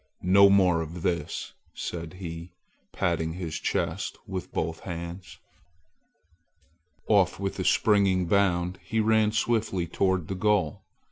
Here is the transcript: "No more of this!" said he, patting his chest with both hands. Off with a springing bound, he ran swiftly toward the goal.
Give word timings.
"No 0.23 0.49
more 0.49 0.81
of 0.81 1.03
this!" 1.03 1.53
said 1.75 2.13
he, 2.13 2.53
patting 2.91 3.33
his 3.33 3.59
chest 3.59 4.17
with 4.25 4.51
both 4.51 4.79
hands. 4.79 5.37
Off 7.05 7.39
with 7.39 7.59
a 7.59 7.63
springing 7.63 8.25
bound, 8.25 8.79
he 8.83 8.99
ran 8.99 9.31
swiftly 9.31 9.85
toward 9.85 10.27
the 10.27 10.33
goal. 10.33 10.81